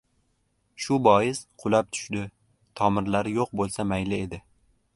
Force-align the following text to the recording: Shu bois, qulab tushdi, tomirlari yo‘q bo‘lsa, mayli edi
Shu 0.85 0.97
bois, 1.07 1.37
qulab 1.63 1.91
tushdi, 1.97 2.23
tomirlari 2.81 3.35
yo‘q 3.37 3.55
bo‘lsa, 3.61 3.87
mayli 3.93 4.19
edi 4.27 4.41